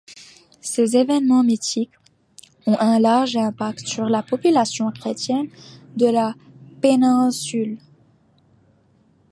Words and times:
Ces 0.61 0.97
événements 0.97 1.43
mythiques 1.43 1.93
ont 2.65 2.75
un 2.79 2.97
large 2.97 3.37
impact 3.37 3.85
sur 3.85 4.05
la 4.09 4.23
population 4.23 4.89
chrétienne 4.89 5.49
de 5.95 6.07
la 6.07 6.33
péninsule. 6.81 7.77